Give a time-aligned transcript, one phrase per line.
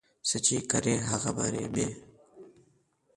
[0.27, 1.87] څه چي کرې، هغه به رېبې.